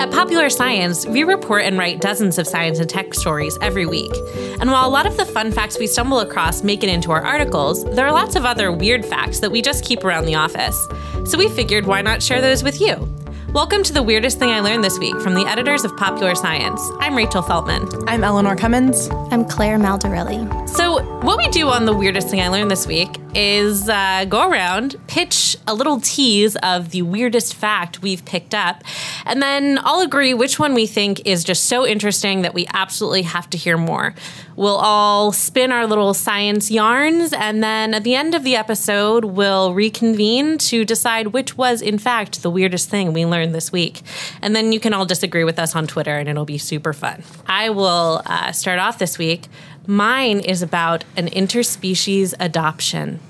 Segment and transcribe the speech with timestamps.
[0.00, 4.12] At Popular Science, we report and write dozens of science and tech stories every week.
[4.60, 7.24] And while a lot of the fun facts we stumble across make it into our
[7.24, 10.86] articles, there are lots of other weird facts that we just keep around the office.
[11.24, 13.12] So we figured why not share those with you?
[13.52, 16.80] Welcome to the weirdest thing I learned this week from the editors of Popular Science.
[17.00, 18.04] I'm Rachel Feltman.
[18.06, 19.08] I'm Eleanor Cummins.
[19.30, 20.68] I'm Claire Maldarelli.
[20.68, 24.48] So, what we do on the weirdest thing I learned this week is uh, go
[24.48, 28.82] around, pitch a little tease of the weirdest fact we've picked up,
[29.26, 33.22] and then all agree which one we think is just so interesting that we absolutely
[33.22, 34.14] have to hear more.
[34.56, 39.24] We'll all spin our little science yarns, and then at the end of the episode,
[39.24, 44.02] we'll reconvene to decide which was, in fact, the weirdest thing we learned this week.
[44.42, 47.22] And then you can all disagree with us on Twitter, and it'll be super fun.
[47.46, 49.46] I will uh, start off this week.
[49.90, 53.20] Mine is about an interspecies adoption.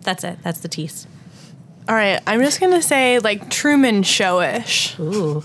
[0.00, 0.38] That's it.
[0.42, 1.06] That's the tease.
[1.86, 4.98] All right, I'm just gonna say like Truman Showish.
[4.98, 5.42] Ooh.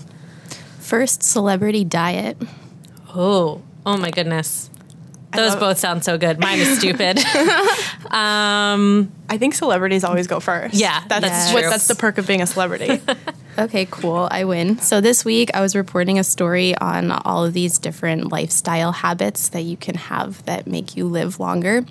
[0.78, 2.38] First celebrity diet.
[3.14, 3.60] Oh.
[3.84, 4.69] Oh my goodness.
[5.32, 6.40] Those love- both sound so good.
[6.40, 7.18] Mine is stupid.
[8.10, 10.74] um, I think celebrities always go first.
[10.74, 11.70] Yeah, that's that's what, true.
[11.70, 13.00] that's the perk of being a celebrity.
[13.58, 14.26] Okay, cool.
[14.30, 14.78] I win.
[14.78, 19.50] So this week I was reporting a story on all of these different lifestyle habits
[19.50, 21.84] that you can have that make you live longer.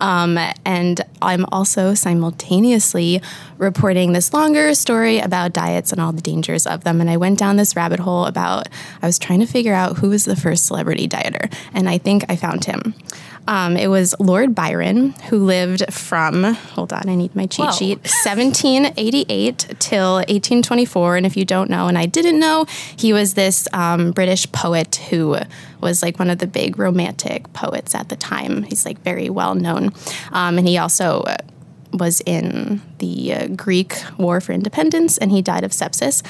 [0.00, 3.20] Um, and I'm also simultaneously
[3.56, 7.00] reporting this longer story about diets and all the dangers of them.
[7.00, 8.68] And I went down this rabbit hole about,
[9.02, 11.52] I was trying to figure out who was the first celebrity dieter.
[11.74, 12.94] And I think I found him.
[13.48, 17.72] Um, it was Lord Byron, who lived from, hold on, I need my cheat Whoa.
[17.72, 21.16] sheet, 1788 till 1824.
[21.16, 22.66] And if you don't know, and I didn't know,
[22.96, 25.38] he was this um, British poet who
[25.80, 28.64] was like one of the big romantic poets at the time.
[28.64, 29.94] He's like very well known.
[30.30, 31.38] Um, and he also uh,
[31.94, 36.22] was in the uh, Greek War for Independence and he died of sepsis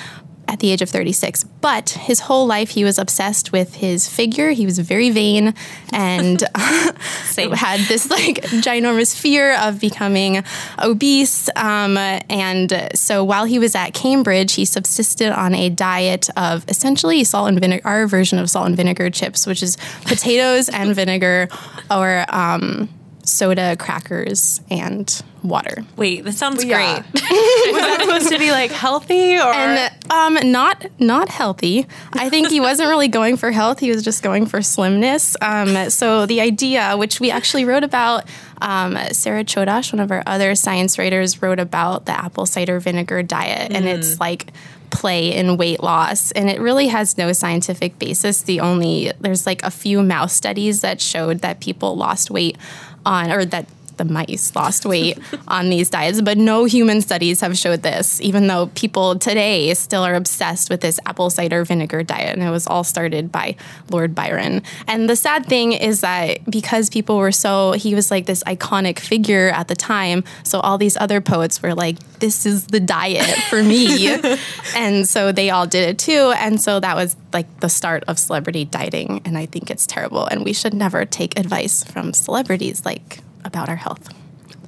[0.49, 1.45] at the age of 36.
[1.61, 4.51] But his whole life, he was obsessed with his figure.
[4.51, 5.55] He was very vain
[5.93, 10.43] and had this like ginormous fear of becoming
[10.83, 11.49] obese.
[11.55, 17.23] Um, and so while he was at Cambridge, he subsisted on a diet of essentially
[17.25, 21.49] salt and vinegar, our version of salt and vinegar chips, which is potatoes and vinegar
[21.91, 22.89] or um,
[23.29, 25.85] soda, crackers, and water.
[25.97, 27.03] wait, that sounds Yeah.
[27.03, 27.23] great.
[27.73, 29.53] was that supposed to be like healthy or?
[29.53, 31.87] and um, not not healthy.
[32.15, 33.79] I think he wasn't really going for health.
[33.79, 35.37] He was just going for slimness.
[35.41, 38.25] Um, so the idea, which we actually wrote about,
[38.61, 43.23] um, Sara Chodosh, one of our other science writers, wrote about the apple cider vinegar
[43.23, 44.53] diet, and it's like
[44.91, 49.63] play in weight loss and it really has no scientific basis the only there's like
[49.63, 52.57] a few mouse studies that showed that people lost weight
[53.05, 53.67] on or that
[53.99, 55.19] the mice lost weight
[55.49, 60.03] on these diets, but no human studies have showed this, even though people today still
[60.03, 62.35] are obsessed with this apple cider vinegar diet.
[62.35, 63.57] And it was all started by
[63.91, 64.63] Lord Byron.
[64.87, 68.99] And the sad thing is that because people were so, he was like this iconic
[68.99, 70.25] figure at the time.
[70.45, 74.09] So all these other poets were like, this is the diet for me.
[74.75, 76.33] and so they all did it too.
[76.37, 79.21] And so that was like the start of celebrity dieting.
[79.25, 80.27] And I think it's terrible.
[80.27, 84.09] And we should never take advice from celebrities like about our health.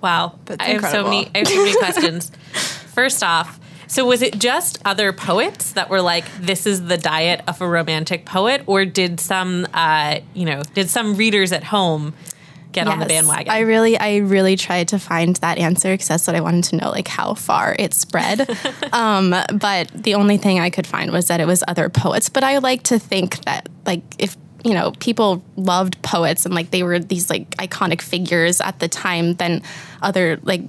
[0.02, 0.38] Wow.
[0.46, 2.30] That's I have so many I have so many questions.
[2.94, 7.42] First off, so was it just other poets that were like, this is the diet
[7.48, 12.14] of a romantic poet, or did some uh, you know, did some readers at home
[12.72, 13.50] get on the bandwagon?
[13.50, 16.76] I really, I really tried to find that answer because that's what I wanted to
[16.76, 18.48] know, like how far it spread.
[18.92, 22.28] um, but the only thing I could find was that it was other poets.
[22.28, 26.70] But I like to think that, like, if you know, people loved poets and like
[26.70, 29.62] they were these like iconic figures at the time, than
[30.02, 30.62] other like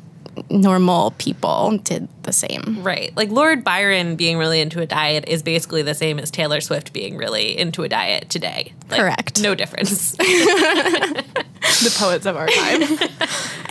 [0.50, 2.80] normal people did the same.
[2.82, 3.16] Right.
[3.16, 6.94] Like Lord Byron being really into a diet is basically the same as Taylor Swift
[6.94, 8.74] being really into a diet today.
[8.90, 9.42] Like, Correct.
[9.42, 10.12] No difference.
[11.82, 13.10] the poets of our time.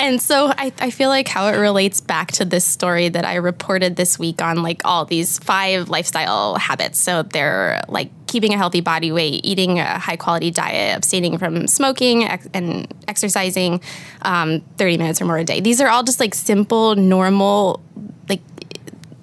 [0.00, 3.34] And so I, I feel like how it relates back to this story that I
[3.34, 6.98] reported this week on like all these five lifestyle habits.
[6.98, 11.66] So they're like keeping a healthy body weight, eating a high quality diet, abstaining from
[11.66, 13.82] smoking ex- and exercising
[14.22, 15.60] um, 30 minutes or more a day.
[15.60, 17.80] These are all just like simple, normal,
[18.28, 18.40] like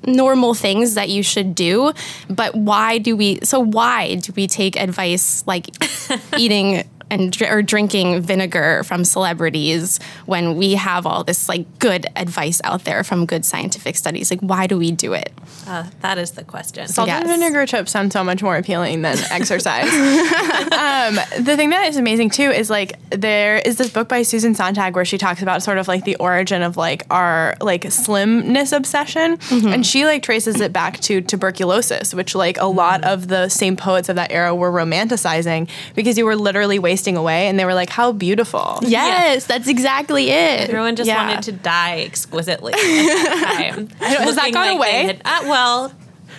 [0.06, 1.92] normal things that you should do.
[2.30, 5.68] But why do we, so why do we take advice like
[6.38, 12.06] eating and dr- or drinking vinegar from celebrities when we have all this like good
[12.16, 14.30] advice out there from good scientific studies?
[14.32, 15.32] Like, why do we do it?
[15.68, 16.88] uh, that is the question.
[16.88, 19.84] Salt and vinegar chips sound so much more appealing than exercise.
[19.88, 24.54] um, the thing that is amazing too is like there is this book by Susan
[24.56, 28.72] Sontag where she talks about sort of like the origin of like our like slimness
[28.72, 33.50] obsession, and she like traces it back to tuberculosis, which like a lot of the
[33.50, 37.66] same poets of that era were romanticizing because you were literally wasting away, and they
[37.66, 40.70] were like, "How beautiful." Yes, that's exactly it.
[40.70, 41.28] Everyone just Yeah.
[41.28, 43.88] wanted to die exquisitely at that time.
[44.00, 45.04] Has that gone they away?
[45.06, 45.94] had- uh, well,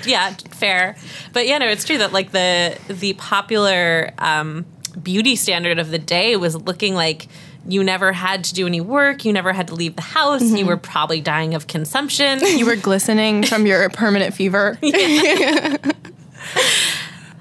[0.07, 0.97] yeah, fair.
[1.33, 4.65] But yeah, no, it's true that like the the popular um,
[5.03, 7.29] beauty standard of the day was looking like
[7.67, 10.65] you never had to do any work, you never had to leave the house, you
[10.65, 12.41] were probably dying of consumption.
[12.41, 14.79] You were glistening from your permanent fever.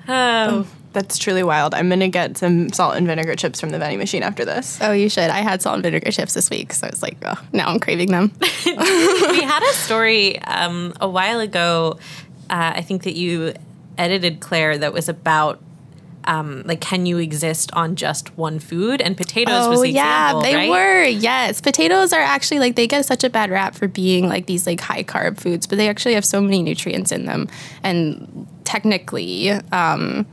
[0.09, 1.73] Oh, that's truly wild.
[1.73, 4.79] I'm gonna get some salt and vinegar chips from the vending machine after this.
[4.81, 5.29] Oh, you should.
[5.29, 7.79] I had salt and vinegar chips this week, so I was like, oh, now I'm
[7.79, 8.31] craving them.
[8.65, 11.99] we had a story um, a while ago.
[12.49, 13.53] Uh, I think that you
[13.97, 15.61] edited Claire that was about
[16.27, 19.01] um, like can you exist on just one food?
[19.01, 20.69] And potatoes was Oh the yeah, example, they right?
[20.69, 21.03] were.
[21.05, 24.67] Yes, potatoes are actually like they get such a bad rap for being like these
[24.67, 27.47] like high carb foods, but they actually have so many nutrients in them.
[27.81, 30.25] And technically, um,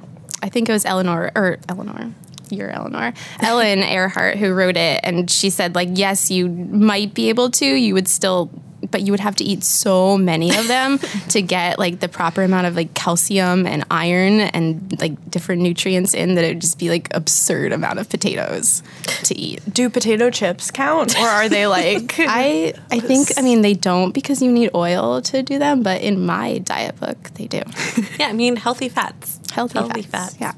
[0.44, 2.12] I think it was Eleanor or Eleanor.
[2.50, 3.14] You're Eleanor.
[3.40, 7.66] Ellen Airhart who wrote it, and she said like, yes, you might be able to.
[7.66, 8.50] You would still.
[8.90, 10.98] But you would have to eat so many of them
[11.28, 16.14] to get like the proper amount of like calcium and iron and like different nutrients
[16.14, 18.82] in that it would just be like absurd amount of potatoes
[19.24, 19.62] to eat.
[19.72, 22.14] Do potato chips count, or are they like?
[22.18, 26.00] I I think I mean they don't because you need oil to do them, but
[26.00, 27.62] in my diet book they do.
[28.18, 29.40] Yeah, I mean healthy fats.
[29.52, 30.06] Healthy, fats.
[30.06, 30.36] fats.
[30.40, 30.52] Yeah.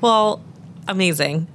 [0.00, 0.42] Well,
[0.88, 1.46] amazing.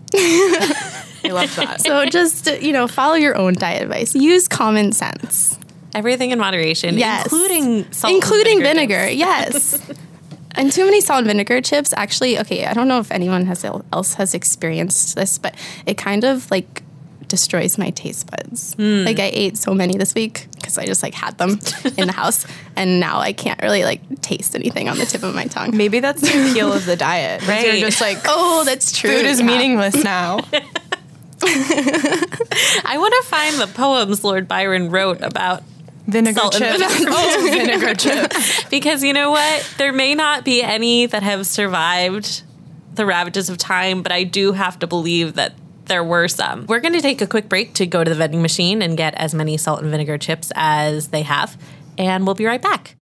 [1.26, 1.82] I love that.
[1.82, 4.16] So just you know, follow your own diet advice.
[4.16, 5.58] Use common sense.
[5.94, 7.24] Everything in moderation, Yes.
[7.26, 9.06] including salt, and including vinegar.
[9.08, 9.16] chips.
[9.16, 9.92] Yes.
[10.58, 11.94] And too many salt and vinegar chips.
[11.98, 15.54] Actually, okay, I don't know if anyone has else has experienced this, but
[15.86, 16.82] it kind of like
[17.28, 18.74] destroys my taste buds.
[18.76, 19.04] Hmm.
[19.04, 21.60] Like I ate so many this week because I just like had them
[21.98, 22.46] in the house,
[22.78, 25.76] and now I can't really like taste anything on the tip of my tongue.
[25.76, 27.46] Maybe that's the appeal of the diet.
[27.46, 27.66] Right.
[27.78, 29.10] You're just like, Oh, that's true.
[29.10, 29.48] food is Yeah.
[29.48, 30.40] meaningless now.
[32.86, 35.64] I want to find the poems Lord Byron wrote about
[36.08, 36.94] Vinegar Salt and chips.
[36.94, 37.12] vinegar.
[37.16, 38.64] oh, vinegar chips.
[38.70, 39.74] because you know what?
[39.78, 42.44] There may not be any that have survived
[42.94, 45.54] the ravages of time, but I do have to believe that
[45.86, 46.66] there were some.
[46.68, 49.14] We're going to take a quick break to go to the vending machine and get
[49.16, 51.58] as many salt and vinegar chips as they have,
[51.98, 52.96] and we'll be right back.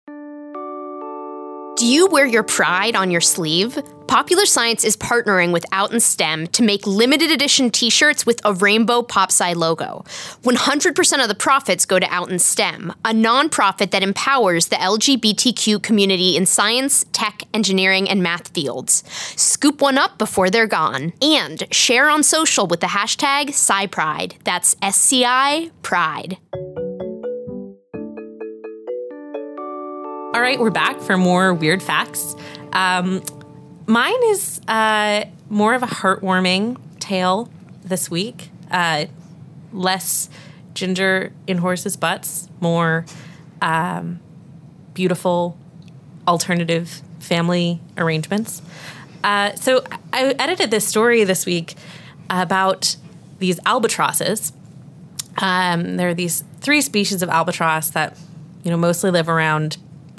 [1.76, 3.78] Do you wear your pride on your sleeve?
[4.14, 8.40] Popular Science is partnering with Out in STEM to make limited edition t shirts with
[8.46, 10.04] a rainbow PopSci logo.
[10.44, 15.82] 100% of the profits go to Out in STEM, a nonprofit that empowers the LGBTQ
[15.82, 19.04] community in science, tech, engineering, and math fields.
[19.36, 21.14] Scoop one up before they're gone.
[21.20, 24.34] And share on social with the hashtag SciPride.
[24.44, 26.38] That's S C I Pride.
[30.36, 32.36] All right, we're back for more weird facts.
[32.74, 33.24] Um,
[33.94, 37.48] mine is uh, more of a heartwarming tale
[37.84, 38.50] this week.
[38.72, 39.06] Uh,
[39.72, 40.30] less
[40.74, 43.06] ginger in horses' butts, more
[43.62, 44.20] um,
[44.96, 45.56] beautiful
[46.28, 48.64] alternative family arrangements.
[49.24, 51.76] Uh, so I edited this story this week
[52.30, 52.96] about
[53.38, 54.54] these albatrosses.
[55.38, 58.18] Um, there are these three species of albatross that
[58.64, 59.78] you know mostly live around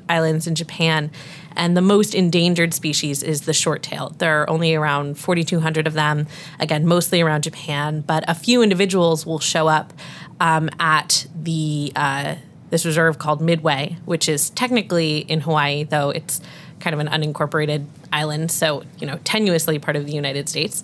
[0.09, 1.11] islands in Japan.
[1.57, 4.15] And the most endangered species is the short tail.
[4.19, 6.27] There are only around 4,200 of them,
[6.59, 9.93] again, mostly around Japan, but a few individuals will show up
[10.41, 12.37] um, at the uh,
[12.71, 16.41] this reserve called Midway, which is technically in Hawaii, though it's
[16.81, 20.83] kind of an unincorporated island, so you know, tenuously part of the United States,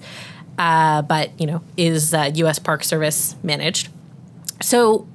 [0.59, 2.59] uh, but you know, is uh, U.S.
[2.59, 3.89] Park Service managed.
[4.63, 5.09] So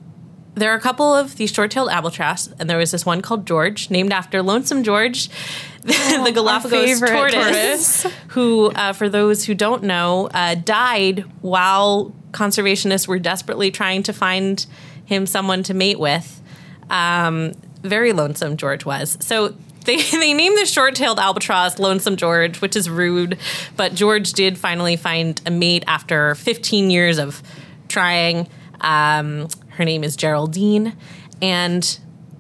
[0.56, 3.90] there are a couple of these short-tailed albatross, and there was this one called George,
[3.90, 5.30] named after Lonesome George,
[5.82, 8.04] the, the Galapagos tortoise, tortoise.
[8.30, 14.14] who, uh, for those who don't know, uh, died while conservationists were desperately trying to
[14.14, 14.66] find
[15.06, 16.42] him someone to mate with.
[16.90, 19.18] Um, very lonesome George was.
[19.20, 19.50] So
[19.86, 23.38] they, they named the short-tailed albatross Lonesome George, which is rude,
[23.76, 27.44] but George did finally find a mate after 15 years of
[27.88, 28.48] trying.
[28.82, 30.94] Um, her name is Geraldine,
[31.42, 32.00] and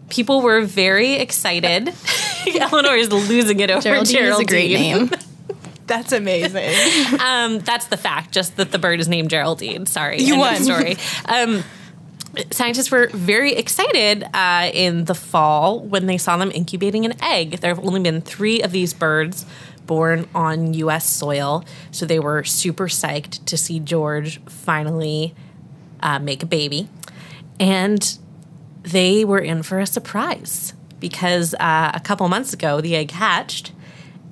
[0.10, 1.94] people were very excited.
[2.60, 4.34] Eleanor is losing it over Geraldine, Geraldine.
[4.34, 5.10] is a great name.
[5.88, 7.20] That's amazing.
[7.20, 9.86] Um, that's the fact, just that the bird is named Geraldine.
[9.86, 10.64] Sorry, You end won.
[10.64, 10.98] Story.
[11.26, 11.64] Um,
[12.52, 17.60] scientists were very excited uh, in the fall when they saw them incubating an egg.
[17.60, 19.46] There have only been three of these birds
[19.86, 21.08] born on U.S.
[21.08, 25.36] soil, so they were super psyched to see George finally
[26.00, 26.90] uh, make a baby,
[27.60, 28.18] and
[28.84, 33.72] they were in for a surprise because uh, a couple months ago the egg hatched,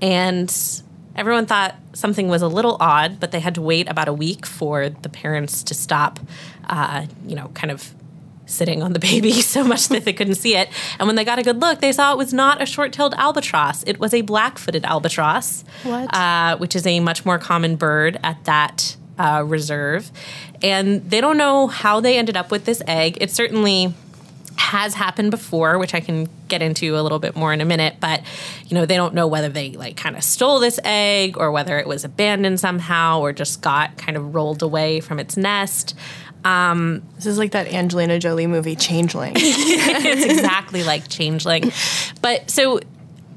[0.01, 0.81] and
[1.15, 4.45] everyone thought something was a little odd, but they had to wait about a week
[4.45, 6.19] for the parents to stop,
[6.67, 7.93] uh, you know, kind of
[8.45, 10.69] sitting on the baby so much that they couldn't see it.
[10.99, 13.83] And when they got a good look, they saw it was not a short-tailed albatross;
[13.83, 16.13] it was a black-footed albatross, What?
[16.13, 20.11] Uh, which is a much more common bird at that uh, reserve.
[20.61, 23.17] And they don't know how they ended up with this egg.
[23.21, 23.93] It certainly
[24.57, 27.95] has happened before, which I can get into a little bit more in a minute,
[27.99, 28.21] but
[28.67, 31.79] you know, they don't know whether they like kind of stole this egg or whether
[31.79, 35.95] it was abandoned somehow or just got kind of rolled away from its nest.
[36.45, 39.33] Um, this is like that Angelina Jolie movie, Changeling.
[39.35, 41.71] it's exactly like changeling.
[42.21, 42.79] But so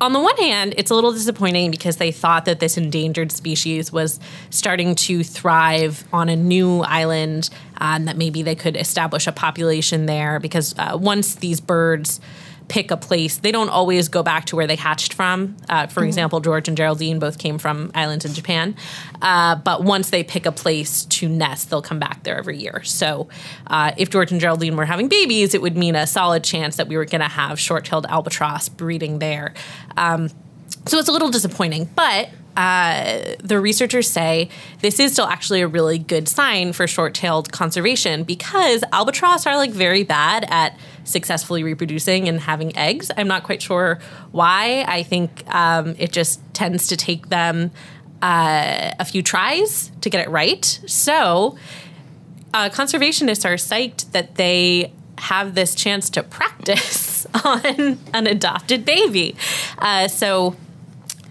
[0.01, 3.91] on the one hand, it's a little disappointing because they thought that this endangered species
[3.91, 7.49] was starting to thrive on a new island
[7.81, 12.21] uh, and that maybe they could establish a population there because uh, once these birds
[12.69, 15.57] pick a place, they don't always go back to where they hatched from.
[15.69, 18.75] Uh, for example, George and Geraldine both came from islands in Japan.
[19.23, 22.83] Uh, but once they pick a place to nest, they'll come back there every year.
[22.83, 23.29] So
[23.69, 26.89] uh, if George and Geraldine were having babies, it would mean a solid chance that
[26.89, 29.55] we were going to have short tailed albatross breeding there.
[29.97, 30.31] Um,
[30.87, 34.49] so it's a little disappointing, but uh, the researchers say
[34.81, 39.73] this is still actually a really good sign for short-tailed conservation because albatross are like
[39.73, 43.11] very bad at successfully reproducing and having eggs.
[43.17, 43.99] I'm not quite sure
[44.33, 44.85] why.
[44.89, 47.71] I think um, it just tends to take them
[48.23, 50.65] uh, a few tries to get it right.
[50.87, 51.59] So
[52.55, 59.37] uh, conservationists are psyched that they have this chance to practice on an adopted baby.
[59.79, 60.57] Uh, so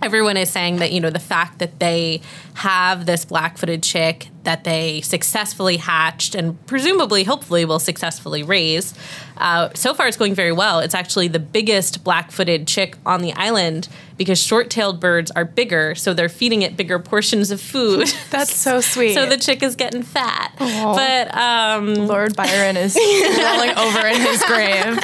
[0.06, 2.22] everyone is saying that you know the fact that they
[2.54, 8.94] have this black-footed chick that they successfully hatched and presumably hopefully will successfully raise
[9.38, 13.34] uh, so far it's going very well it's actually the biggest black-footed chick on the
[13.34, 18.54] island because short-tailed birds are bigger so they're feeding it bigger portions of food That's
[18.54, 19.16] so sweet.
[19.16, 22.96] so the chick is getting fat but um, Lord Byron is
[23.42, 25.00] rolling over in his grave.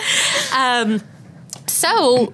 [1.68, 2.34] So,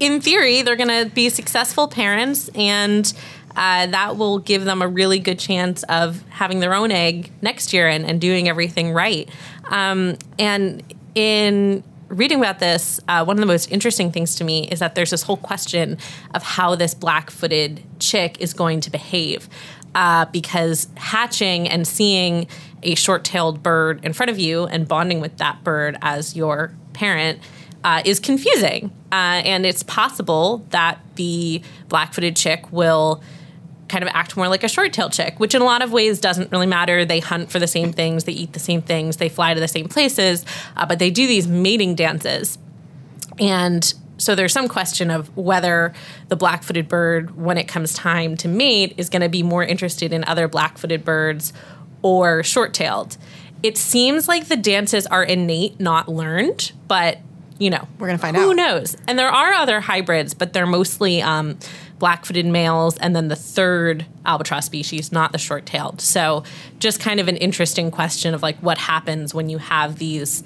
[0.00, 3.12] in theory, they're going to be successful parents, and
[3.56, 7.72] uh, that will give them a really good chance of having their own egg next
[7.72, 9.28] year and, and doing everything right.
[9.70, 10.82] Um, and
[11.14, 14.94] in reading about this, uh, one of the most interesting things to me is that
[14.94, 15.98] there's this whole question
[16.34, 19.48] of how this black footed chick is going to behave.
[19.94, 22.48] Uh, because hatching and seeing
[22.82, 26.74] a short tailed bird in front of you and bonding with that bird as your
[26.94, 27.38] parent
[27.84, 28.90] uh, is confusing.
[29.12, 33.22] Uh, and it's possible that the black footed chick will
[33.88, 36.18] kind of act more like a short tailed chick, which in a lot of ways
[36.18, 37.04] doesn't really matter.
[37.04, 39.68] They hunt for the same things, they eat the same things, they fly to the
[39.68, 40.44] same places,
[40.76, 42.58] uh, but they do these mating dances.
[43.38, 45.92] And so there's some question of whether
[46.28, 49.62] the black footed bird, when it comes time to mate, is going to be more
[49.62, 51.52] interested in other black footed birds
[52.00, 53.18] or short tailed.
[53.62, 57.18] It seems like the dances are innate, not learned, but
[57.58, 58.46] you know, We're gonna find who out.
[58.46, 58.96] Who knows?
[59.06, 61.58] And there are other hybrids, but they're mostly um,
[61.98, 66.00] black-footed males, and then the third albatross species, not the short-tailed.
[66.00, 66.44] So,
[66.78, 70.42] just kind of an interesting question of like what happens when you have these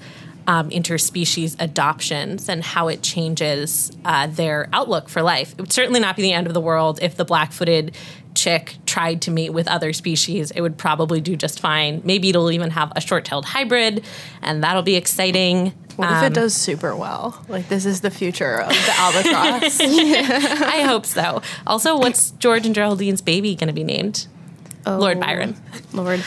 [0.47, 5.53] um, interspecies adoptions and how it changes uh, their outlook for life.
[5.53, 7.95] It would certainly not be the end of the world if the black-footed
[8.35, 10.51] chick tried to mate with other species.
[10.51, 12.01] It would probably do just fine.
[12.03, 14.03] Maybe it'll even have a short-tailed hybrid,
[14.41, 15.73] and that'll be exciting.
[15.99, 17.43] What if it does super well?
[17.49, 19.79] Like this is the future of the albatross.
[19.81, 21.41] I hope so.
[21.67, 24.27] Also, what's George and Geraldine's baby going to be named?
[24.85, 25.57] Lord Byron.
[25.91, 26.23] Lord.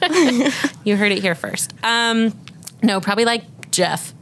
[0.00, 0.52] Byron.
[0.84, 1.72] you heard it here first.
[1.84, 2.36] Um,
[2.82, 4.12] no, probably like Jeff.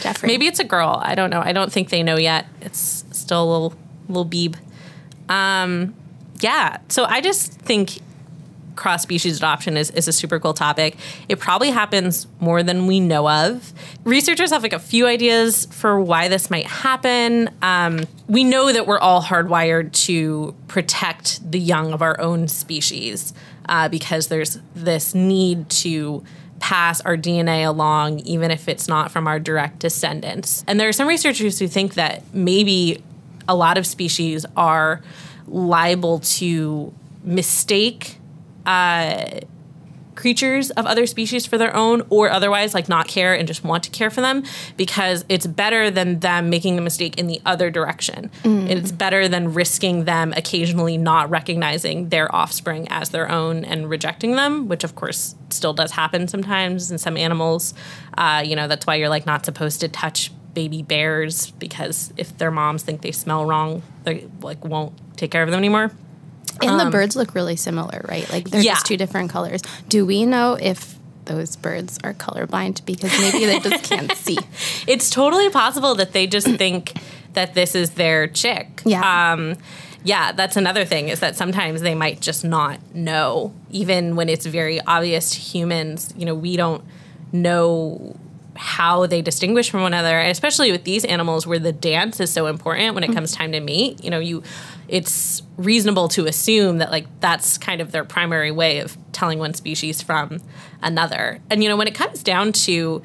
[0.00, 0.26] Jeffrey.
[0.26, 1.00] Maybe it's a girl.
[1.02, 1.40] I don't know.
[1.40, 2.46] I don't think they know yet.
[2.60, 3.74] It's still a little
[4.08, 4.56] little beeb.
[5.30, 5.94] Um,
[6.40, 6.78] yeah.
[6.88, 8.00] So I just think
[8.76, 10.96] cross species adoption is, is a super cool topic.
[11.28, 13.72] It probably happens more than we know of.
[14.04, 17.50] Researchers have like a few ideas for why this might happen.
[17.62, 23.32] Um, we know that we're all hardwired to protect the young of our own species
[23.68, 26.24] uh, because there's this need to
[26.58, 30.64] pass our DNA along, even if it's not from our direct descendants.
[30.68, 33.02] And there are some researchers who think that maybe
[33.48, 35.02] a lot of species are
[35.48, 38.18] liable to mistake
[38.66, 39.40] uh,
[40.14, 43.82] creatures of other species for their own or otherwise like not care and just want
[43.84, 44.42] to care for them
[44.76, 48.30] because it's better than them making the mistake in the other direction.
[48.68, 54.36] It's better than risking them occasionally not recognizing their offspring as their own and rejecting
[54.36, 57.74] them which of course still does happen sometimes in some animals.
[58.16, 62.36] Uh, you know that's why you're like not supposed to touch baby bears because if
[62.36, 65.90] their moms think they smell wrong they like won't take care of them anymore
[66.68, 68.28] And the birds look really similar, right?
[68.30, 68.74] Like they're Um, Yeah.
[68.74, 69.60] just two different colors.
[69.88, 74.38] Do we know if those birds are colorblind because maybe they just can't see?
[74.86, 76.94] it's totally possible that they just think
[77.34, 78.82] that this is their chick.
[78.84, 79.32] Yeah.
[79.32, 79.56] Um,
[80.04, 84.44] yeah, that's another thing is that sometimes they might just not know, even when it's
[84.46, 86.12] very obvious to humans.
[86.16, 86.82] You know, we don't
[87.32, 88.16] know
[88.54, 92.46] how they distinguish from one another, especially with these animals where the dance is so
[92.48, 94.02] important when it comes time to mate.
[94.04, 94.42] You know, you
[94.88, 99.54] it's reasonable to assume that like that's kind of their primary way of telling one
[99.54, 100.40] species from
[100.82, 101.40] another.
[101.50, 103.02] And you know, when it comes down to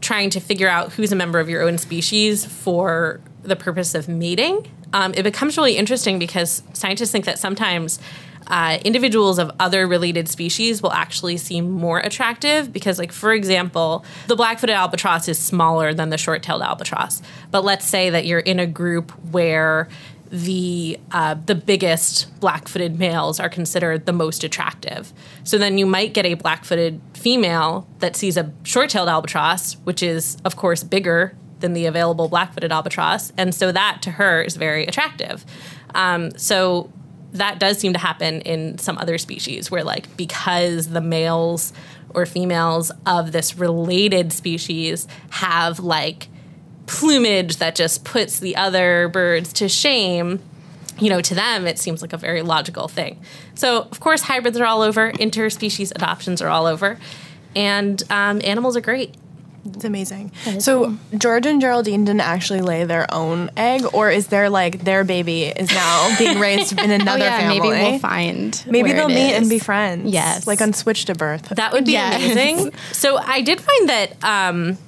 [0.00, 4.08] trying to figure out who's a member of your own species for the purpose of
[4.08, 7.98] mating, um, it becomes really interesting because scientists think that sometimes
[8.46, 14.04] uh, individuals of other related species will actually seem more attractive because, like, for example,
[14.26, 17.22] the black footed albatross is smaller than the short tailed albatross.
[17.50, 19.88] But let's say that you're in a group where
[20.30, 25.12] the uh, the biggest black-footed males are considered the most attractive.
[25.44, 30.36] So then you might get a black-footed female that sees a short-tailed albatross, which is
[30.44, 34.84] of course bigger than the available black-footed albatross, and so that to her is very
[34.86, 35.44] attractive.
[35.94, 36.90] Um, so
[37.34, 41.72] that does seem to happen in some other species where like because the males
[42.10, 46.28] or females of this related species have like
[46.86, 50.40] plumage that just puts the other birds to shame
[50.98, 53.20] you know to them it seems like a very logical thing.
[53.54, 55.12] So of course hybrids are all over.
[55.12, 56.98] Interspecies adoptions are all over.
[57.56, 59.14] And um, animals are great
[59.66, 60.30] It's amazing.
[60.58, 65.04] So George and Geraldine didn't actually lay their own egg, or is there like their
[65.04, 67.60] baby is now being raised in Oh another yeah, family?
[67.70, 68.64] maybe we'll find.
[68.66, 70.12] Maybe where they'll it meet and be friends.
[70.12, 70.46] Yes.
[70.46, 71.48] like on Switched at Birth.
[71.50, 72.32] That would be Yes.
[72.32, 72.72] amazing.
[72.92, 74.78] So I did find that um,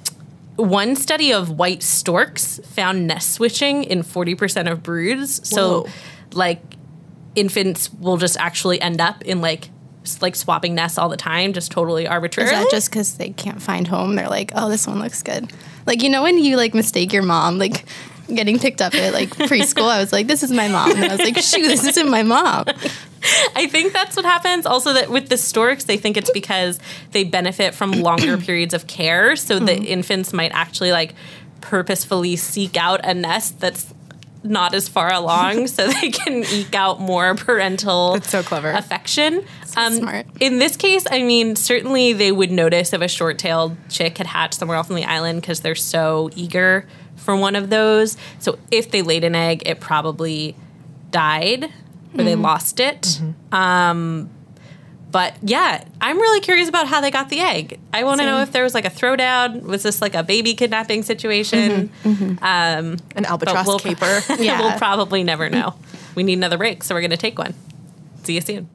[0.57, 5.47] one study of white storks found nest switching in 40% of broods.
[5.47, 5.89] So, Whoa.
[6.33, 6.61] like,
[7.35, 9.69] infants will just actually end up in like s-
[10.21, 12.49] like swapping nests all the time, just totally arbitrary.
[12.49, 14.15] Is that just because they can't find home?
[14.15, 15.51] They're like, oh, this one looks good.
[15.85, 17.85] Like you know when you like mistake your mom, like
[18.33, 19.89] getting picked up at like preschool.
[19.89, 22.23] I was like, this is my mom, and I was like, shoot, this isn't my
[22.23, 22.65] mom.
[23.55, 24.65] I think that's what happens.
[24.65, 26.79] Also, that with the storks, they think it's because
[27.11, 29.35] they benefit from longer periods of care.
[29.35, 29.85] So the mm.
[29.85, 31.13] infants might actually like
[31.61, 33.93] purposefully seek out a nest that's
[34.49, 38.71] not as far along so they can eke out more parental That's so clever.
[38.71, 39.43] affection.
[39.75, 40.25] Um, smart.
[40.39, 44.27] In this case, I mean, certainly they would notice if a short tailed chick had
[44.27, 48.17] hatched somewhere off on the island because they're so eager for one of those.
[48.39, 50.55] So if they laid an egg, it probably
[51.11, 51.65] died
[52.17, 53.21] or they lost it.
[53.51, 54.29] Um,
[55.11, 57.79] but yeah, I'm really curious about how they got the egg.
[57.93, 59.61] I want to know if there was like a throwdown.
[59.63, 61.89] Was this like a baby kidnapping situation?
[62.05, 64.21] Um, An albatross we'll, caper.
[64.39, 64.61] Yeah.
[64.61, 65.75] we'll probably never know.
[66.15, 67.53] We need another break, so we're going to take one.
[68.23, 68.69] See you soon.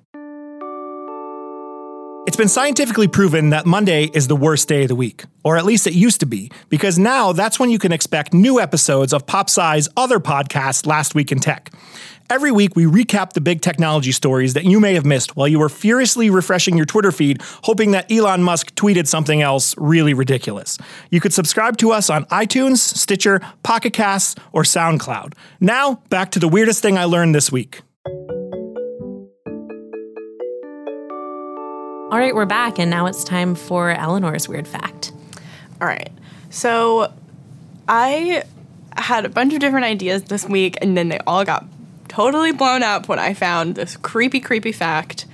[2.25, 5.65] It's been scientifically proven that Monday is the worst day of the week, or at
[5.65, 9.27] least it used to be, because now that's when you can expect new episodes of
[9.27, 11.73] PopSci's other podcast, Last Week in Tech.
[12.31, 15.59] Every week, we recap the big technology stories that you may have missed while you
[15.59, 20.79] were furiously refreshing your Twitter feed, hoping that Elon Musk tweeted something else really ridiculous.
[21.11, 25.35] You could subscribe to us on iTunes, Stitcher, Pocket Casts, or SoundCloud.
[25.61, 27.83] Now, back to the weirdest thing I learned this week.
[32.13, 35.13] All right, we're back, and now it's time for Eleanor's weird fact.
[35.81, 36.13] All right.
[36.51, 37.11] So
[37.89, 38.45] I
[38.95, 41.65] had a bunch of different ideas this week, and then they all got
[42.09, 45.25] totally blown up when I found this creepy, creepy fact.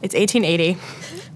[0.00, 0.78] It's 1880.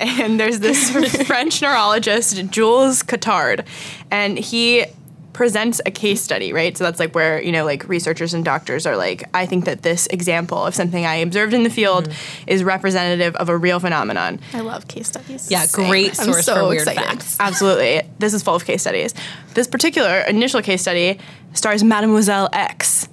[0.01, 0.91] And there's this
[1.27, 3.65] French neurologist, Jules Cotard,
[4.11, 4.87] and he
[5.33, 6.77] presents a case study, right?
[6.77, 9.83] So that's like where, you know, like researchers and doctors are like, I think that
[9.83, 12.49] this example of something I observed in the field mm-hmm.
[12.51, 14.41] is representative of a real phenomenon.
[14.53, 15.51] I love case studies.
[15.51, 17.03] Yeah, great I'm source so for weird excited.
[17.03, 17.37] facts.
[17.41, 18.03] Absolutely.
[18.19, 19.15] This is full of case studies.
[19.55, 21.19] This particular initial case study
[21.55, 23.09] stars Mademoiselle X.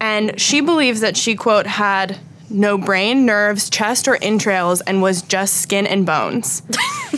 [0.00, 2.18] And she believes that she, quote, had
[2.50, 6.62] no brain, nerves, chest, or entrails and was just skin and bones.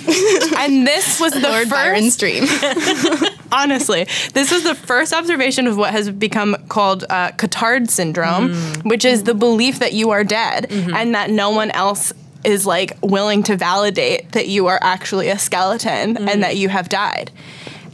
[0.56, 2.44] and this was the Lord first Byron's dream.
[3.52, 9.04] honestly, this was the first observation of what has become called uh, Cotard syndrome, which
[9.04, 12.12] is the belief that you are dead and that no one else
[12.44, 16.88] is like willing to validate that you are actually a skeleton and that you have
[16.88, 17.30] died.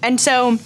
[0.03, 0.59] And so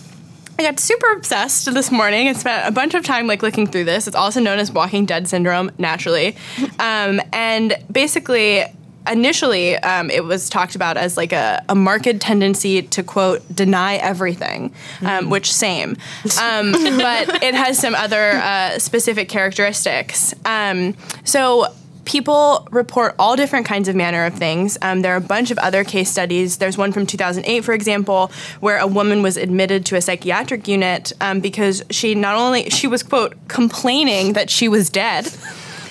[0.58, 3.84] I got super obsessed this morning and spent a bunch of time like looking through
[3.84, 4.06] this.
[4.06, 6.36] It's also known as Walking Dead syndrome, naturally.
[6.78, 8.64] Um, and basically,
[9.10, 13.96] initially, um, it was talked about as like a, a marked tendency to quote deny
[13.96, 15.96] everything, um, which same,
[16.40, 20.34] um, but it has some other uh, specific characteristics.
[20.44, 21.66] Um, so
[22.04, 24.76] people report all different kinds of manner of things.
[24.82, 26.58] Um, there are a bunch of other case studies.
[26.58, 31.12] There's one from 2008, for example, where a woman was admitted to a psychiatric unit
[31.20, 35.32] um, because she not only she was quote complaining that she was dead.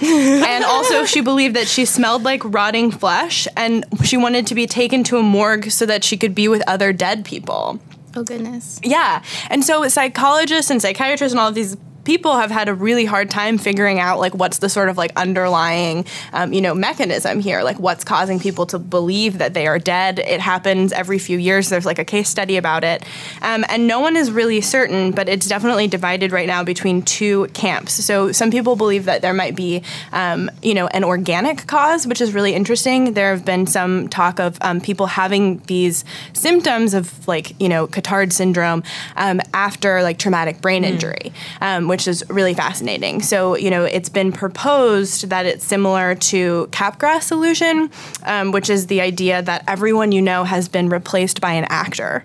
[0.01, 4.67] And also, she believed that she smelled like rotting flesh, and she wanted to be
[4.67, 7.79] taken to a morgue so that she could be with other dead people.
[8.15, 8.79] oh goodness.
[8.83, 9.23] Yeah.
[9.49, 13.29] And so psychologists and psychiatrists and all of these people have had a really hard
[13.29, 17.61] time figuring out like what's the sort of like underlying um, you know mechanism here
[17.61, 20.19] like what's causing people to believe that they are dead.
[20.19, 21.69] It happens every few years.
[21.69, 23.03] There's like a case study about it.
[23.41, 27.47] Um, and no one is really certain but it's definitely divided right now between two
[27.53, 27.93] camps.
[27.93, 32.21] So some people believe that there might be um, you know an organic cause which
[32.21, 33.13] is really interesting.
[33.13, 37.87] There have been some talk of um, people having these symptoms of like you know
[37.87, 38.83] Cotard syndrome
[39.15, 43.21] um, after like traumatic brain injury, um, which is really fascinating.
[43.21, 47.77] So you know it's been proposed that it's similar to Capgras illusion,
[48.23, 52.23] um, which is the idea that everyone you know has been replaced by an actor,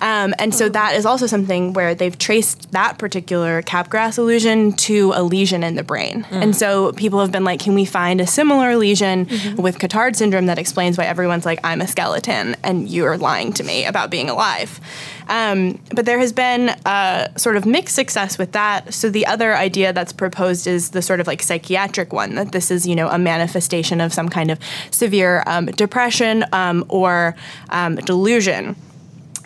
[0.00, 5.12] um, and so that is also something where they've traced that particular Capgras illusion to
[5.14, 8.26] a lesion in the brain, and so people have been like, can we find a
[8.26, 9.18] similar lesion
[9.56, 13.62] with Cotard syndrome that explains why everyone's like, I'm a skeleton and you're lying to
[13.62, 14.80] me about being alive.
[15.28, 18.94] Um, but there has been uh, sort of mixed success with that.
[18.96, 22.70] So the other idea that's proposed is the sort of like psychiatric one that this
[22.70, 24.58] is, you know, a manifestation of some kind of
[24.90, 27.36] severe um, depression um, or
[27.68, 28.74] um, delusion.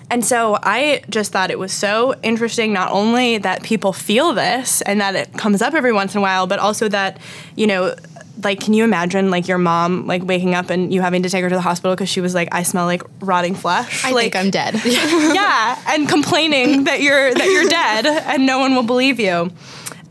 [0.08, 4.82] And so I just thought it was so interesting, not only that people feel this
[4.82, 7.18] and that it comes up every once in a while, but also that,
[7.54, 7.94] you know,
[8.42, 11.42] like, can you imagine like your mom like waking up and you having to take
[11.42, 14.04] her to the hospital because she was like, I smell like rotting flesh.
[14.04, 14.74] I like, think I'm dead.
[14.84, 19.50] yeah, and complaining that you're that you're dead and no one will believe you.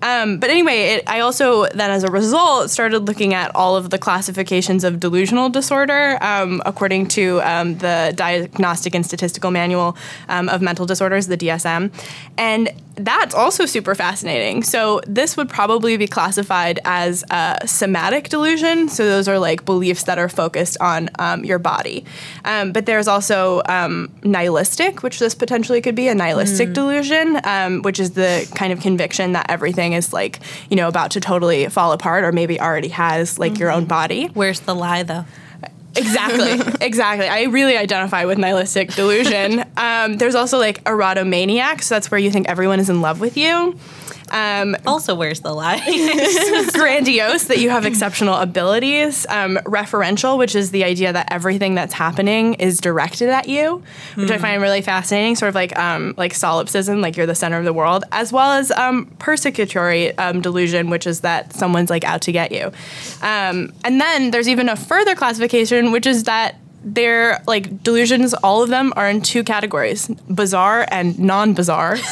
[0.01, 3.89] Um, but anyway, it, I also then, as a result, started looking at all of
[3.89, 10.49] the classifications of delusional disorder um, according to um, the Diagnostic and Statistical Manual um,
[10.49, 11.91] of Mental Disorders, the DSM,
[12.37, 14.61] and that's also super fascinating.
[14.63, 18.89] So this would probably be classified as a somatic delusion.
[18.89, 22.05] So those are like beliefs that are focused on um, your body.
[22.43, 27.81] Um, but there's also um, nihilistic, which this potentially could be a nihilistic delusion, um,
[27.81, 31.19] which is the kind of conviction that everything everything is like, you know, about to
[31.19, 34.27] totally fall apart or maybe already has like your own body.
[34.33, 35.25] Where's the lie, though?
[35.95, 37.27] Exactly, exactly.
[37.27, 39.65] I really identify with nihilistic delusion.
[39.79, 43.37] Um, there's also like erotomaniac, so that's where you think everyone is in love with
[43.37, 43.77] you.
[44.31, 45.79] Um, Also, where's the lie?
[46.73, 49.25] grandiose that you have exceptional abilities.
[49.29, 53.83] Um, referential, which is the idea that everything that's happening is directed at you,
[54.15, 55.35] which I find really fascinating.
[55.35, 58.51] Sort of like um, like solipsism, like you're the center of the world, as well
[58.51, 62.71] as um, persecutory um, delusion, which is that someone's like out to get you.
[63.21, 68.63] Um, and then there's even a further classification, which is that they're like delusions all
[68.63, 71.97] of them are in two categories bizarre and non-bizarre.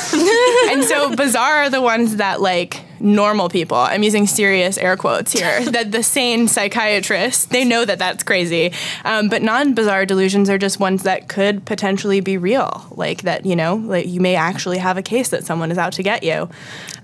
[0.69, 5.31] And so bizarre are the ones that like normal people i'm using serious air quotes
[5.31, 8.73] here that the sane psychiatrists they know that that's crazy.
[9.05, 13.55] Um, but non-bizarre delusions are just ones that could potentially be real like that you
[13.55, 16.49] know like you may actually have a case that someone is out to get you.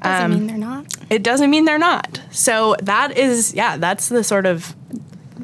[0.01, 0.85] Doesn't Um, mean they're not.
[1.09, 2.19] it doesn't mean they're not.
[2.31, 4.75] So that is yeah that's the sort of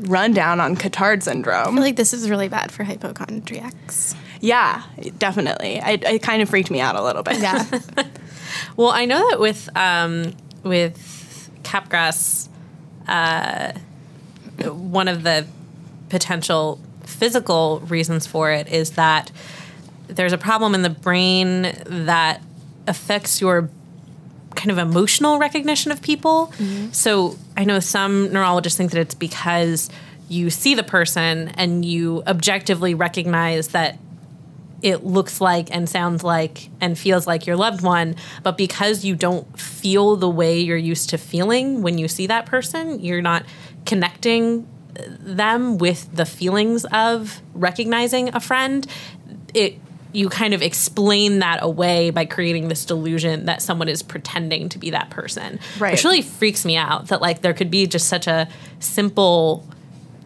[0.02, 1.68] rundown on Cotard syndrome.
[1.68, 4.16] I feel like this is really bad for hypochondriacs.
[4.42, 4.84] Yeah,
[5.18, 5.80] definitely.
[5.82, 7.40] I, it kind of freaked me out a little bit.
[7.40, 7.66] Yeah.
[8.76, 10.34] Well, I know that with um,
[10.64, 12.50] with Capgras,
[13.08, 13.74] uh,
[14.66, 15.46] one of the
[16.10, 19.32] potential physical reasons for it is that
[20.08, 22.42] there's a problem in the brain that
[22.88, 23.70] affects your
[24.60, 26.48] kind of emotional recognition of people.
[26.58, 26.92] Mm-hmm.
[26.92, 29.90] So I know some neurologists think that it's because
[30.28, 33.98] you see the person and you objectively recognize that
[34.82, 39.16] it looks like and sounds like and feels like your loved one, but because you
[39.16, 43.46] don't feel the way you're used to feeling when you see that person, you're not
[43.86, 44.68] connecting
[44.98, 48.88] uh, them with the feelings of recognizing a friend.
[49.54, 49.80] It
[50.12, 54.80] you kind of explain that away by creating this delusion that someone is pretending to
[54.80, 55.60] be that person.
[55.78, 55.92] Right.
[55.92, 59.68] Which really freaks me out that like there could be just such a simple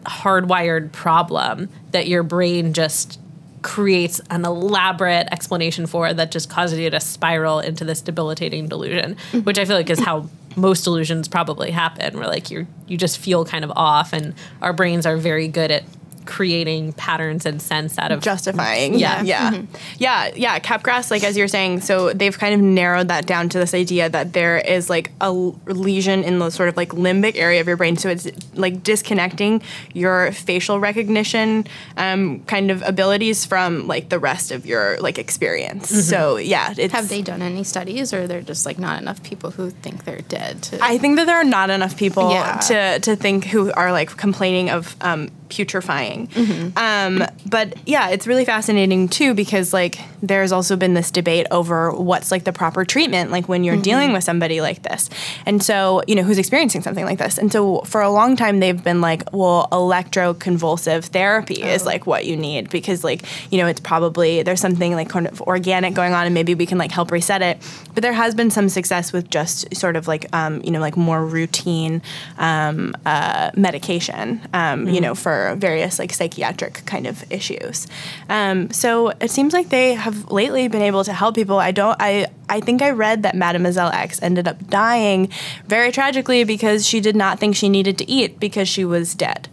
[0.04, 3.18] hardwired problem that your brain just
[3.62, 9.14] creates an elaborate explanation for that just causes you to spiral into this debilitating delusion,
[9.14, 9.40] mm-hmm.
[9.40, 13.18] which I feel like is how most delusions probably happen, where like you you just
[13.18, 15.84] feel kind of off, and our brains are very good at
[16.26, 18.94] creating patterns and sense out of justifying.
[18.94, 19.22] Yeah.
[19.22, 19.62] Yeah.
[19.98, 20.30] Yeah.
[20.34, 20.58] Yeah.
[20.58, 24.08] Capgras, like as you're saying, so they've kind of narrowed that down to this idea
[24.08, 27.76] that there is like a lesion in the sort of like limbic area of your
[27.76, 27.96] brain.
[27.96, 34.50] So it's like disconnecting your facial recognition um, kind of abilities from like the rest
[34.50, 35.88] of your like experience.
[35.90, 39.50] So yeah, it's Have they done any studies, or they're just like not enough people
[39.50, 40.62] who think they're dead?
[40.64, 42.56] To, I think that there are not enough people Yeah.
[42.58, 46.28] to, to think who are like complaining of um, putrefying.
[46.76, 51.90] Um, but yeah, it's really fascinating too because like there's also been this debate over
[51.90, 55.10] what's like the proper treatment like when you're dealing with somebody like this.
[55.46, 57.38] And so, you know, who's experiencing something like this.
[57.38, 62.26] And so for a long time they've been like, well, electroconvulsive therapy is like what
[62.26, 66.14] you need because like, you know, it's probably there's something like kind of organic going
[66.14, 67.58] on and maybe we can like help reset it.
[67.94, 70.96] But there has been some success with just sort of like um, you know, like
[70.96, 72.02] more routine
[72.38, 77.86] um, uh, medication, um, you know, for various like psychiatric kind of issues.
[78.28, 81.58] Um, so it seems like they have lately been able to help people.
[81.58, 81.96] I don't.
[82.00, 85.30] I I think I read that Mademoiselle X ended up dying
[85.66, 89.48] very tragically because she did not think she needed to eat because she was dead.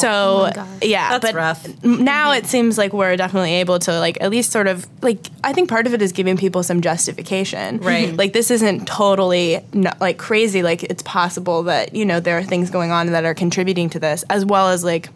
[0.00, 0.50] so
[0.82, 1.66] yeah, That's but rough.
[1.84, 5.18] m- now it seems like we're definitely able to like at least sort of like
[5.44, 7.78] I think part of it is giving people some justification.
[7.78, 8.16] Right.
[8.16, 10.62] Like this isn't totally not, like crazy.
[10.62, 13.98] Like it's possible that you know there are things going on that are contributing to
[13.98, 15.08] this, as well as like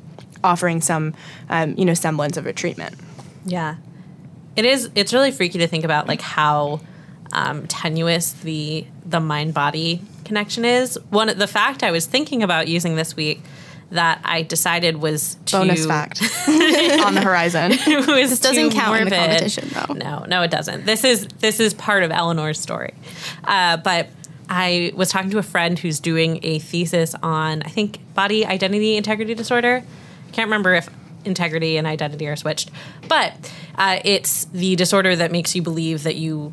[0.45, 1.15] offering some
[1.49, 2.95] um, you know semblance of a treatment.
[3.45, 3.77] Yeah.
[4.57, 6.81] It is it's really freaky to think about like how
[7.33, 10.99] um, tenuous the the mind body connection is.
[11.11, 13.43] One the fact I was thinking about using this week
[13.91, 17.71] that I decided was to Bonus fact on the horizon.
[17.87, 19.95] was This doesn't too count in the competition, though.
[19.95, 20.85] No, no, it doesn't.
[20.87, 22.95] This is this is part of Eleanor's story.
[23.45, 24.09] Uh, but
[24.49, 28.97] I was talking to a friend who's doing a thesis on I think body identity
[28.97, 29.83] integrity disorder.
[30.35, 30.89] Can't remember if
[31.25, 32.71] integrity and identity are switched,
[33.09, 33.33] but
[33.77, 36.53] uh, it's the disorder that makes you believe that you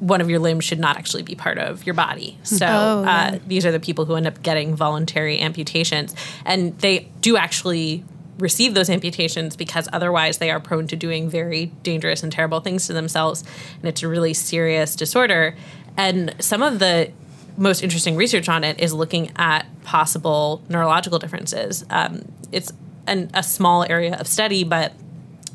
[0.00, 2.36] one of your limbs should not actually be part of your body.
[2.42, 7.10] So Oh, uh, these are the people who end up getting voluntary amputations, and they
[7.20, 8.02] do actually
[8.38, 12.88] receive those amputations because otherwise they are prone to doing very dangerous and terrible things
[12.88, 13.44] to themselves,
[13.78, 15.54] and it's a really serious disorder.
[15.96, 17.12] And some of the
[17.56, 21.84] most interesting research on it is looking at possible neurological differences.
[21.90, 22.72] Um, it's
[23.06, 24.92] an, a small area of study, but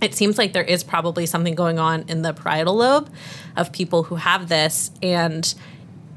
[0.02, 3.10] it seems like there is probably something going on in the parietal lobe
[3.56, 5.56] of people who have this and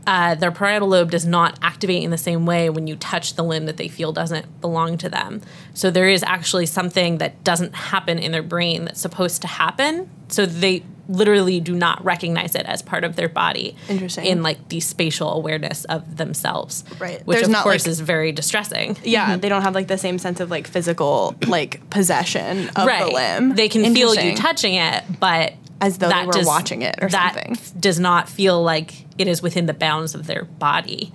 [0.07, 3.45] uh, their parietal lobe does not activate in the same way when you touch the
[3.45, 5.41] limb that they feel doesn't belong to them.
[5.75, 10.11] So there is actually something that doesn't happen in their brain that's supposed to happen.
[10.29, 13.77] So they literally do not recognize it as part of their body.
[13.89, 14.25] Interesting.
[14.27, 16.85] In like the spatial awareness of themselves.
[16.99, 17.21] Right.
[17.27, 18.97] Which There's of course like- is very distressing.
[19.03, 23.05] Yeah, they don't have like the same sense of like physical like possession of right.
[23.05, 23.55] the limb.
[23.57, 26.97] They can feel you touching it, but As though they that were does- watching it
[27.03, 27.81] or that something.
[27.81, 31.13] does not feel like it is within the bounds of their body.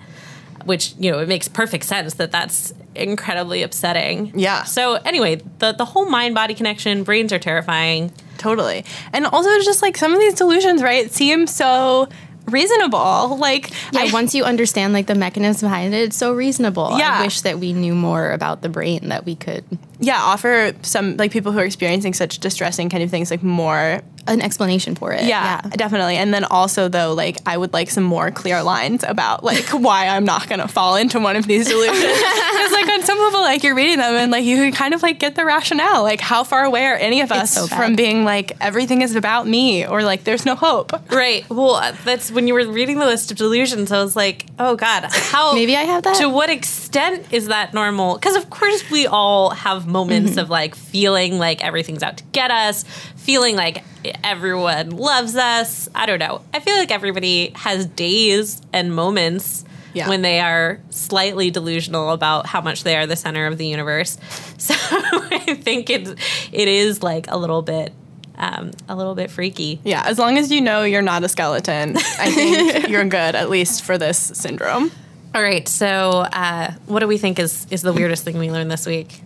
[0.66, 4.32] Which you know, it makes perfect sense that that's incredibly upsetting.
[4.36, 4.64] Yeah.
[4.64, 8.12] So anyway, the the whole mind body connection, brains are terrifying.
[8.46, 8.86] Totally.
[9.12, 12.08] And also just like some of these delusions, right, seem so
[12.46, 13.38] reasonable.
[13.38, 16.96] Like Yeah, I, once you understand like the mechanism behind it, it's so reasonable.
[16.96, 17.18] Yeah.
[17.20, 19.64] I wish that we knew more about the brain that we could
[20.00, 24.02] yeah, offer some like people who are experiencing such distressing kind of things like more
[24.28, 25.24] an explanation for it.
[25.24, 26.18] yeah, definitely.
[26.18, 30.08] And then also though, like I would like some more clear lines about like why
[30.08, 31.96] I'm not gonna fall into one of these delusions.
[32.56, 35.20] Because like some level, like you're reading them and like you can kind of like
[35.20, 36.04] get the rationale.
[36.04, 39.48] Like how far away are any of us so from being like everything is about
[39.48, 40.92] me or like there's no hope.
[41.12, 41.50] Right.
[41.50, 43.92] Well, uh, that's when you were reading the list of delusions.
[43.92, 45.54] I was like, oh God, how?
[45.56, 46.18] Maybe I have that.
[46.18, 48.16] To what extent is that normal?
[48.16, 50.40] Because of course we all have moments Mm-hmm.
[50.40, 52.84] of like feeling like everything's out to get us,
[53.16, 53.84] feeling like
[54.24, 55.88] everyone loves us.
[55.94, 56.42] I don't know.
[56.54, 59.66] I feel like everybody has days and moments.
[59.96, 60.10] Yeah.
[60.10, 64.18] When they are slightly delusional about how much they are the center of the universe,
[64.58, 66.08] so I think it
[66.52, 67.94] it is like a little bit
[68.38, 69.80] um, a little bit freaky.
[69.84, 73.50] Yeah, as long as you know you're not a skeleton, I think you're good, at
[73.50, 74.92] least for this syndrome.
[75.34, 75.68] All right.
[75.68, 79.22] So, uh, what do we think is is the weirdest thing we learned this week?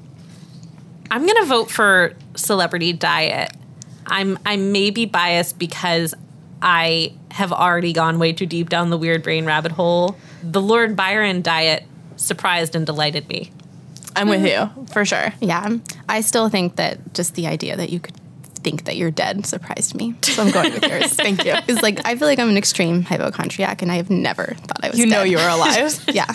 [1.12, 3.52] I'm gonna vote for celebrity diet.
[4.06, 6.14] I'm I may be biased because
[6.62, 10.18] I have already gone way too deep down the weird brain rabbit hole.
[10.44, 11.84] The Lord Byron diet
[12.16, 13.52] surprised and delighted me.
[14.16, 14.48] I'm with hmm.
[14.48, 15.34] you, for sure.
[15.40, 15.78] Yeah.
[16.08, 18.16] I still think that just the idea that you could
[18.60, 20.16] think that you're dead surprised me.
[20.22, 21.14] So I'm going with yours.
[21.14, 21.56] Thank you.
[21.56, 24.90] Because like I feel like I'm an extreme hypochondriac and I have never thought I
[24.90, 25.32] was You know dead.
[25.32, 26.06] you're alive.
[26.14, 26.26] Yeah.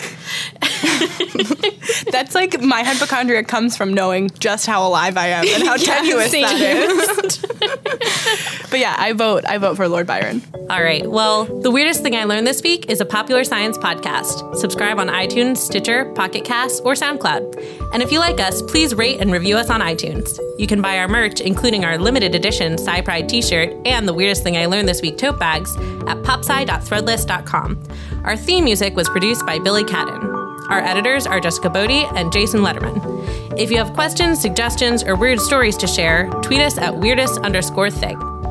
[2.11, 6.31] That's like my hypochondria comes from knowing just how alive I am and how tenuous
[6.31, 6.41] same.
[6.43, 7.45] that is.
[8.75, 9.45] But yeah, I vote.
[9.47, 10.41] I vote for Lord Byron.
[10.69, 11.09] All right.
[11.09, 14.57] Well, the weirdest thing I learned this week is a popular science podcast.
[14.57, 17.93] Subscribe on iTunes, Stitcher, Pocket Cast, or SoundCloud.
[17.93, 20.37] And if you like us, please rate and review us on iTunes.
[20.59, 24.13] You can buy our merch, including our limited edition Sci Pride t shirt and the
[24.13, 27.81] weirdest thing I learned this week tote bags, at popsci.threadless.com.
[28.25, 30.69] Our theme music was produced by Billy Cadden.
[30.69, 33.57] Our editors are Jessica Boddy and Jason Lederman.
[33.57, 37.89] If you have questions, suggestions, or weird stories to share, tweet us at weirdest underscore
[37.89, 38.34] thing.